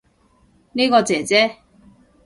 [0.73, 1.57] 呢個姐姐